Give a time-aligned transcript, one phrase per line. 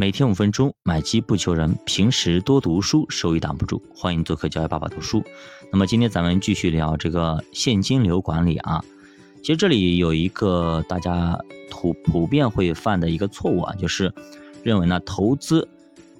[0.00, 3.82] 每天五分钟，买基不求人，平时多读书，收益挡不住。
[3.92, 5.24] 欢迎做客教育爸爸读书。
[5.72, 8.80] 那么今天咱们继续聊这个现金流管理啊。
[9.42, 11.36] 其实这里有一个大家
[11.68, 14.14] 普普遍会犯的一个错误啊，就是
[14.62, 15.68] 认为呢投资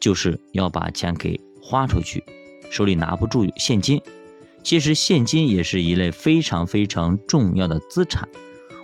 [0.00, 2.24] 就是要把钱给花出去，
[2.72, 4.02] 手里拿不住现金。
[4.64, 8.28] 其实现金也是一类非常非常重要的资产。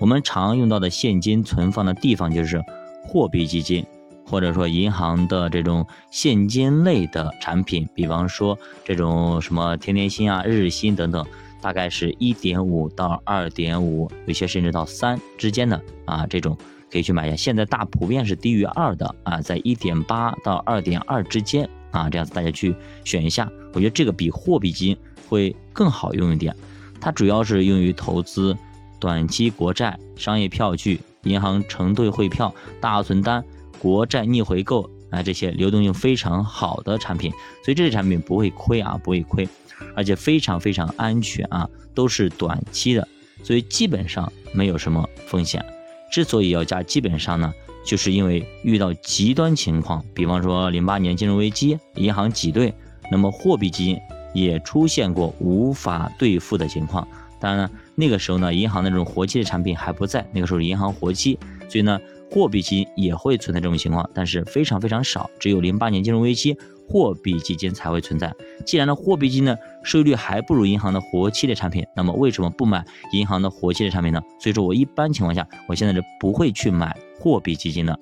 [0.00, 2.60] 我们常用到的现金存放的地方就是
[3.04, 3.86] 货币基金，
[4.30, 11.26] 或者说银行的这种现金类的产品，比方说这种什么天天新啊、日日薪等等。
[11.62, 16.56] 大概是一点五到二点五，有些甚至到三之间的啊，这种
[16.90, 17.36] 可以去买一下。
[17.36, 22.74] 现在大普遍是低于二的啊，在一点八到二点二之间啊，这样子大家去
[23.04, 23.46] 选一下。
[23.74, 24.96] 我觉得这个比货币基金
[25.28, 26.56] 会更好用一点。
[26.98, 28.56] 它主要是用于投资
[28.98, 33.44] 短期国债、商业票据、银行承兑汇票、大额存单、
[33.80, 37.32] 国债逆回购啊这些流动性非常好的产品，
[37.64, 39.48] 所以这些产品不会亏啊，不会亏。
[39.96, 43.08] 而且非常非常安全啊，都是短期的，
[43.42, 45.64] 所以基本上没有什么风险。
[46.12, 47.50] 之所以要加基本上呢，
[47.82, 52.74] 就是因为遇到极端情况，比方说零八年金融危机，银行挤兑，
[53.10, 53.98] 那么货币基金
[54.34, 57.08] 也出现过无法兑付的情况。
[57.40, 61.38] 当然呢，那个时候呢，银行的这种活期的产品还不在，那个时候银行活期，
[61.70, 61.98] 所以呢，
[62.30, 66.56] 货币基金也会存在这种情况，但是非常非常少，只有零八年金融危机。
[66.88, 68.34] 货币基金才会存在。
[68.66, 74.20] 既然呢，货币基金呢收益率还不如银行的活期的产品，那么为什么不买银行的活期的产品呢？
[74.40, 77.96] 所以说我一般情况下，我现在是不会去买货币基金的。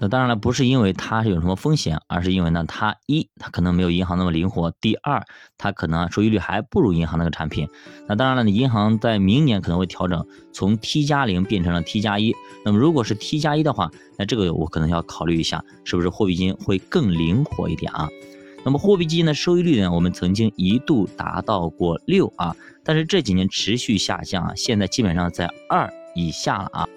[0.00, 5.24] 那当然了，不是因为它是有什么风险，而是因为呢，它一它可能没有银行那么灵活，第二
[5.56, 7.68] 它可能收益率还不如银行那个产品。
[8.08, 12.34] 那当然了，你银行在明年可能会调整，从 T 加零变成了 T 加一。
[12.64, 18.08] 那么如果是 T 加一的话，那这个我可能要考虑一下，是不是货币基金会更灵活一点啊？
[18.64, 26.88] 那么货币基金的收益率呢，我们曾经一度达到过六啊，但是这几年持续下降啊，现在基本上在二以下了啊。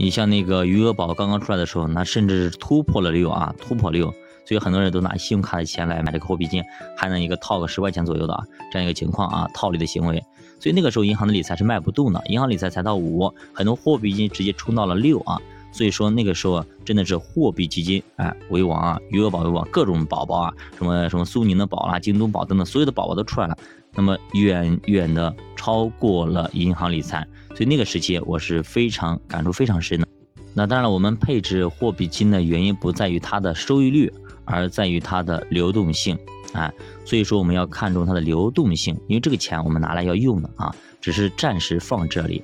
[0.00, 4.14] 你像那个余额宝刚刚出来的时候，那甚至是突破了六啊，突破六，
[4.46, 6.62] 所以很多人都拿信用卡的钱来买这个货币金，
[6.96, 10.22] 还能一个套个十块钱左右的啊，这样一个情况啊，套利的行为。
[10.60, 15.36] 所以那个时候银行的理财是卖不动的，银行理财才到五，很多货币金直接冲到了六啊。
[15.70, 23.56] 所以说那个时候啊真的是货币基金哎为王啊，余额宝为王，各种宝宝啊，什么什么苏宁的宝啦、京东宝等等，所有的宝宝都出来了，
[23.94, 27.26] 那么远远的超过了银行理财。
[27.54, 30.06] 所以那个时期我是非常感触非常深的。
[30.54, 34.12] 那当然了，我们配置货币金的原因不在于它的收益率，
[34.44, 36.18] 而在于它的流动性
[36.52, 36.72] 啊。
[37.04, 42.42] 所以说我们要看重它的流动性，因为这个钱我们拿来要用的啊，只是暂时放这里。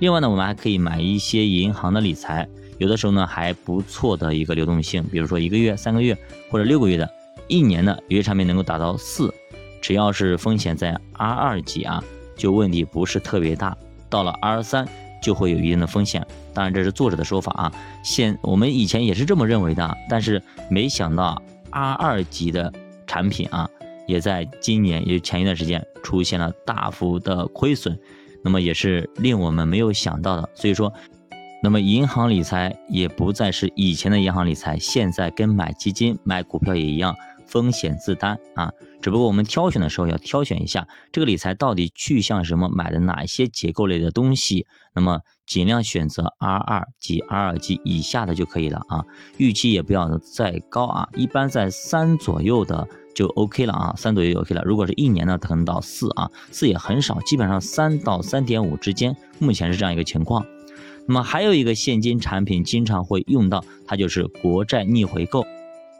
[0.00, 2.48] 另外呢，我们还可以买一些银行的理财，
[2.78, 6.16] 有的时候呢还不错的一个流动性，比如说一个月、三个月
[6.50, 7.10] 或者六个月的，
[7.48, 9.34] 一年的有些产品能够达到四，
[9.82, 12.02] 只要是风险在 R 二级啊，
[12.36, 13.76] 就问题不是特别大。
[14.08, 14.88] 到了 R 三
[15.20, 17.72] 就会有一定的风险，当然这是作者的说法啊。
[18.04, 22.72] 现我们以前也是这么认为的，但是没想到 R 二级的
[23.06, 23.68] 产品啊，
[24.06, 27.98] 也在今年也就前一段时间出现了大幅的亏损，
[28.48, 30.48] 那么也是令我们没有想到的。
[30.54, 30.90] 所以说，
[31.62, 37.14] 那么银行理财也不再是以前的银行理财，现在跟买基金、买股票也一样。
[37.46, 38.70] 风险自担啊，
[39.00, 49.02] 只不过我们挑选的时候要挑选一下这个理财到底去向什么，买的哪些结构类的东西，那么尽量选择 R 二及 R 二级以下的就可以了啊，
[49.38, 52.86] 预期也不要再高啊，一般在三左右的
[53.18, 54.62] 就 OK 了啊，三左右就 OK 了。
[54.64, 60.46] 如果是一年呢，可能到四啊，四也很少，基本上三到三点五之间，目前是这样一个情况。
[61.04, 65.44] 那么还有一个现金产品经常会用到，它就是国债逆回购。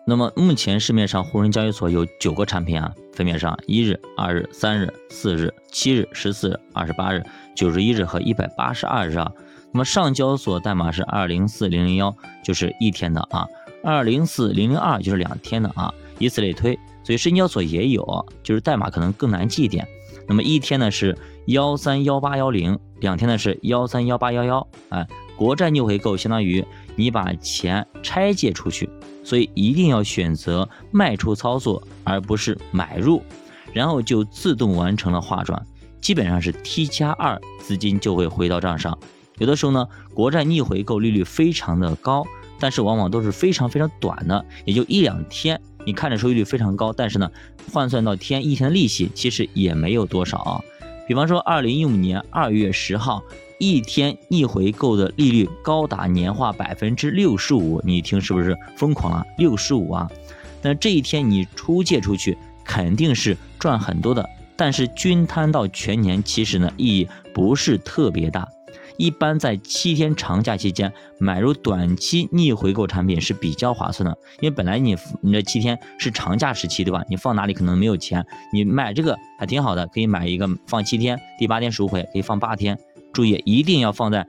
[0.06, 7.25] 那么目前市面上沪深交易所有九个产品啊，分别上一日、二日、三日、四日、七日、十四日、二十八日、
[7.56, 9.33] 九十一日和一百八十二日啊。
[9.73, 12.15] 那么上交所代码是二零四零零幺，
[12.45, 13.45] 就是一天的啊；
[13.83, 16.79] 二零四零零二就是两天的啊，以此类推。
[17.05, 19.87] 所以深交所也有，就是代码可能更难记一点。
[20.27, 21.17] 那么一天呢是
[21.47, 24.69] 幺三幺八幺零，两天呢是幺三幺八幺幺。
[24.91, 25.06] 哎，
[25.37, 26.65] 国债逆回购相当于
[26.97, 28.89] 你把钱拆借出去。
[29.25, 33.23] 所以一定要选择卖出操作，而不是买入，
[33.75, 35.62] 然后就自动完成了划转，
[36.01, 38.99] 基本上是 T 加二资金就会回到账上。
[39.37, 42.27] 有的时候呢，国债逆回购利率非常的高，
[42.60, 45.60] 但是往往都是非常非常短的，也就一两天。
[45.87, 47.31] 你看着收益率非常高，但是呢，
[47.72, 50.60] 换算到天一天的利息其实也没有多少啊。
[51.06, 53.22] 比方说，二零一五年二月十号，
[53.58, 59.25] 一天逆回购的利率高达年化百分之六十五，你一听是不是疯狂了？
[59.38, 60.10] 六十五啊！
[60.60, 68.46] 那这一天你出借出去肯定是赚很多的，但是均摊到全年，其实呢意义不是特别大。
[68.99, 77.05] 一般在七天长假期间买入短期逆回购产品是比较划算的，因为本来你你这七天是长假时期，对吧？
[77.09, 82.77] 你放哪里可能没有钱，你买这个还挺好的，可以买一个放七天，第八天赎回，可以放八天。
[83.12, 84.27] 注意，一定要放在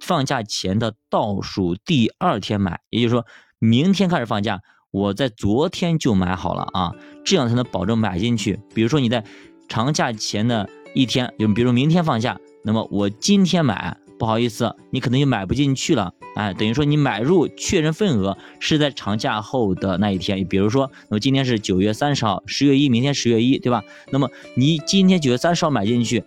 [0.00, 3.24] 放假前的倒数第二天买，也就是说
[3.58, 6.94] 明天开始放假，我在昨天就买好了啊，
[7.24, 8.60] 这样才能保证买进去。
[8.74, 9.24] 比如说你在
[9.66, 13.96] 长假前的一天，就比如明天放假，那么我今天买。
[14.20, 23.82] 不好意思，你可能就买不进去了，哎，等于说你买入确认份额是在长假后的那一天，比如说，那么今天是九月三十号，十月一，明天十月一，对吧？
[24.10, 26.22] 那么你今天九月三十号买进去，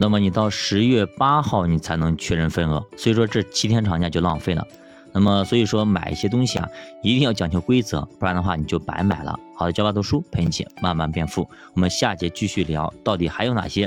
[0.00, 4.66] 那么你到十月八号你才能确认份额，所以说这七天长假就浪费了。
[5.12, 6.66] 那么所以说买一些东西啊，
[7.02, 9.38] 一定要讲究规则，不然的话你就白买了。
[9.54, 13.86] 好的，教爸读书陪你一起慢慢变富，我们下节继续聊，到底还有哪些？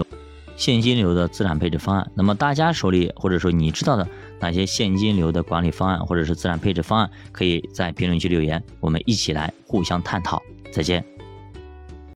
[0.59, 4.05] 现金流的资产配置方案，那么大家手里或者说你知道的
[4.41, 10.43] 哪些现金流的管理方案或者是资产配置方案，可以在评论区留言，我们一起来互相探讨。
[10.73, 11.01] 再见。